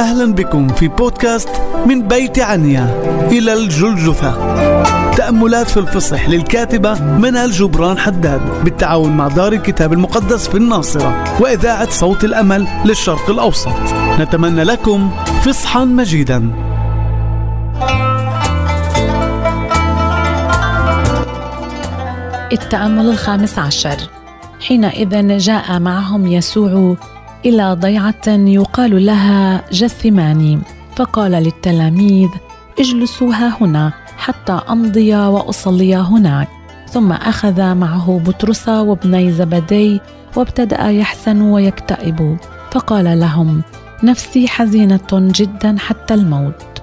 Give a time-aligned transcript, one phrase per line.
[0.00, 1.48] أهلا بكم في بودكاست
[1.86, 2.84] من بيت عنيا.
[3.32, 4.32] إلى الجلجثة.
[5.10, 11.90] تأملات في الفصح للكاتبة منال جبران حداد بالتعاون مع دار الكتاب المقدس في الناصرة وإذاعة
[11.90, 13.72] صوت الأمل للشرق الأوسط.
[14.20, 15.10] نتمنى لكم
[15.42, 16.50] فصحا مجيدا.
[22.52, 23.96] التأمل الخامس عشر.
[24.68, 26.96] حينئذ جاء معهم يسوع
[27.44, 30.58] إلى ضيعة يقال لها جثماني
[30.96, 32.28] فقال للتلاميذ
[32.78, 36.48] اجلسوا ها هنا حتى أمضي وأصلي هناك.
[36.90, 40.00] ثم أخذ معه بطرس وابني زبدي
[40.36, 42.36] وابتدأ يحزن ويكتئب
[42.70, 43.62] فقال لهم
[44.04, 46.82] نفسي حزينة جدا حتى الموت.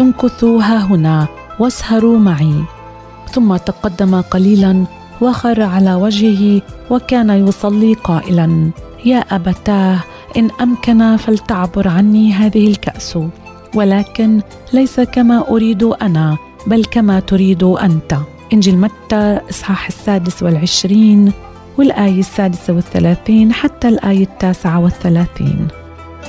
[0.00, 1.26] امكثوا ها هنا
[1.58, 2.64] واسهروا معي.
[3.30, 4.84] ثم تقدم قليلا
[5.20, 8.70] وخر على وجهه وكان يصلي قائلا
[9.04, 9.98] يا أبتاه
[10.36, 13.18] إن أمكن فلتعبر عني هذه الكأس.
[13.74, 14.40] ولكن
[14.72, 16.36] ليس كما أريد أنا
[16.66, 18.16] بل كما تريد أنت.
[18.52, 21.32] انجيل متى إصحاح السادس والعشرين
[21.78, 25.68] والآية السادسة والثلاثين حتى الآية التاسعة والثلاثين.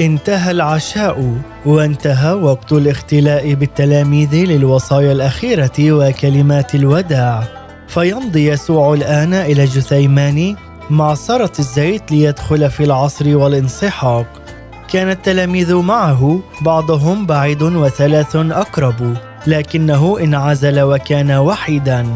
[0.00, 1.34] انتهى العشاء
[1.66, 7.42] وانتهى وقت الاختلاء بالتلاميذ للوصايا الأخيرة وكلمات الوداع.
[7.88, 10.56] فيمضي يسوع الآن إلى جثيمان
[10.90, 14.26] معصرة الزيت ليدخل في العصر والانسحاق.
[14.88, 22.06] كان التلاميذ معه بعضهم بعيد وثلاث أقرب لكنه انعزل وكان وحيدا.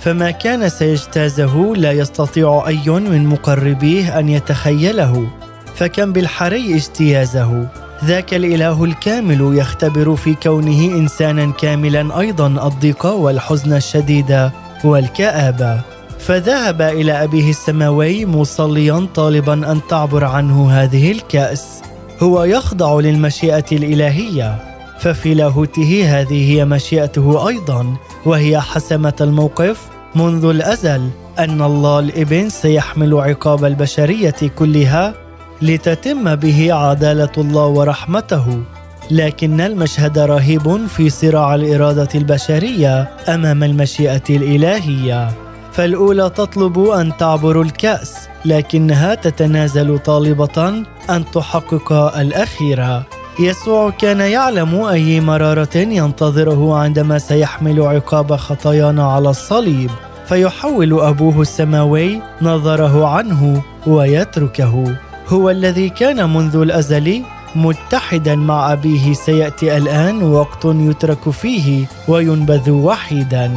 [0.00, 5.26] فما كان سيجتازه لا يستطيع أي من مقربيه أن يتخيله.
[5.74, 7.68] فكم بالحري اجتيازه.
[8.04, 14.50] ذاك الإله الكامل يختبر في كونه انسانا كاملا أيضا الضيق والحزن الشديد
[14.84, 15.93] والكآبة.
[16.24, 21.82] فذهب إلى أبيه السماوي مصليا طالبا أن تعبر عنه هذه الكأس.
[22.22, 24.58] هو يخضع للمشيئة الإلهية
[25.00, 29.80] ففي لاهوته هذه هي مشيئته أيضا وهي حسمة الموقف
[30.14, 35.14] منذ الأزل أن الله الإبن سيحمل عقاب البشرية كلها
[35.62, 38.62] لتتم به عدالة الله ورحمته.
[39.10, 45.43] لكن المشهد رهيب في صراع الإرادة البشرية أمام المشيئة الإلهية.
[45.74, 53.06] فالأولى تطلب أن تعبر الكأس لكنها تتنازل طالبة أن تحقق الاخيره
[53.40, 59.90] يسوع كان يعلم أي مرارة ينتظره عندما سيحمل عقاب خطايانا على الصليب
[60.26, 64.96] فيحول أبوه السماوي نظره عنه ويتركه.
[65.28, 67.22] هو الذي كان منذ الأزل
[67.54, 73.50] متحدا مع أبيه سيأتي الآن وقت يترك فيه وينبذ وحيدا.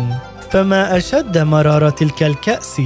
[0.51, 2.81] فما أشد مراره تلك الكأس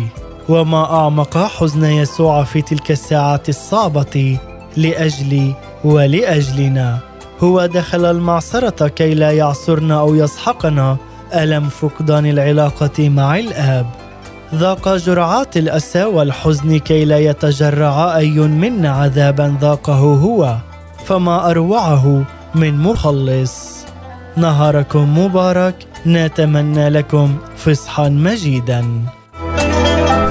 [0.50, 4.38] وما أعمق حزن يسوع في تلك الساعات الصعبة
[4.78, 7.00] لأجلي ولأجلنا.
[7.40, 10.98] هو دخل المعصرة كي لا يعصرنا أو يسحقنا.
[11.36, 13.86] ألم فقدان العلاقة مع الآب؟
[14.56, 20.58] ذاق جرعات الأسى والحزن كي لا يتجرع أي منا عذابا ذاقه هو.
[21.06, 22.24] فما أروعه
[22.56, 23.82] من مخلص؟
[24.38, 28.86] نهاركم مبارك نتمنى لكم فصحا مجيدا.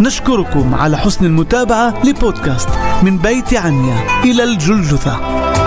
[0.00, 2.68] نشكركم على حسن المتابعة لبودكاست
[3.02, 5.20] من بيت عنيا إلى الجلجثة.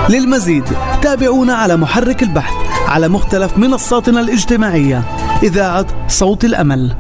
[0.10, 0.64] للمزيد
[1.02, 2.54] تابعونا على محرك البحث
[2.88, 5.04] على مختلف منصاتنا الاجتماعية.
[5.44, 6.96] إذاعة صوت الأمل.